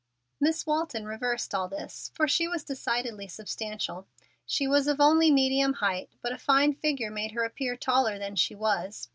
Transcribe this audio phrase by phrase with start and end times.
[0.39, 4.07] Miss Walton reversed all this, for she was decidedly substantial.
[4.47, 8.35] She was of only medium height, but a fine figure made her appear taller than
[8.35, 9.09] she was.